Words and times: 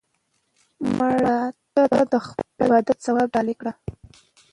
مړه 0.97 1.37
ته 1.73 1.83
د 2.11 2.13
خپل 2.27 2.49
عبادت 2.63 2.97
ثواب 3.05 3.27
ډالۍ 3.33 3.55
کړه 3.61 3.71